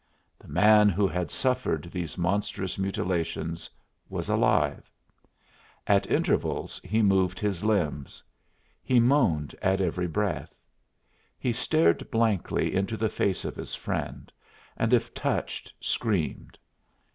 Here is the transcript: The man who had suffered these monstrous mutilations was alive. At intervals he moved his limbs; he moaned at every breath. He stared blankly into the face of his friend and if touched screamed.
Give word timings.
The 0.39 0.47
man 0.47 0.89
who 0.89 1.07
had 1.07 1.29
suffered 1.29 1.91
these 1.93 2.17
monstrous 2.17 2.75
mutilations 2.79 3.69
was 4.09 4.29
alive. 4.29 4.89
At 5.85 6.09
intervals 6.09 6.81
he 6.83 7.03
moved 7.03 7.39
his 7.39 7.63
limbs; 7.63 8.23
he 8.81 8.99
moaned 8.99 9.53
at 9.61 9.79
every 9.79 10.07
breath. 10.07 10.55
He 11.37 11.53
stared 11.53 12.09
blankly 12.09 12.73
into 12.73 12.97
the 12.97 13.09
face 13.09 13.45
of 13.45 13.55
his 13.55 13.75
friend 13.75 14.31
and 14.75 14.91
if 14.91 15.13
touched 15.13 15.71
screamed. 15.79 16.57